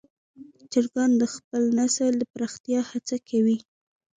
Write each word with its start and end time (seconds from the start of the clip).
چرګان 0.71 1.11
د 1.21 1.23
خپل 1.35 1.63
نسل 1.79 2.11
د 2.17 2.23
پراختیا 2.33 2.79
هڅه 2.91 3.15
کوي. 3.29 3.57